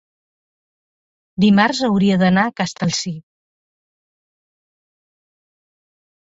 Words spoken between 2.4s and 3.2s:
a Castellcir.